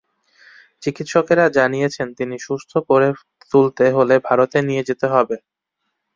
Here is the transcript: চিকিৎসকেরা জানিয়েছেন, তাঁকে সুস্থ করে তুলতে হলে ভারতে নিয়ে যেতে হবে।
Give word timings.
চিকিৎসকেরা 0.83 1.45
জানিয়েছেন, 1.57 2.07
তাঁকে 2.17 2.37
সুস্থ 2.39 2.71
করে 2.89 3.07
তুলতে 3.51 3.85
হলে 3.95 4.15
ভারতে 4.27 4.57
নিয়ে 4.67 4.83
যেতে 4.89 5.05
হবে। 5.13 5.35